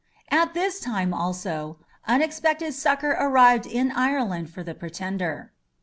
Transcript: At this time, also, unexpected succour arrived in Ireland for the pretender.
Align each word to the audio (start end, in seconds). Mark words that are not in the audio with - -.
At 0.31 0.55
this 0.55 0.79
time, 0.79 1.13
also, 1.13 1.77
unexpected 2.07 2.73
succour 2.73 3.11
arrived 3.19 3.67
in 3.67 3.91
Ireland 3.91 4.49
for 4.49 4.63
the 4.63 4.73
pretender. 4.73 5.51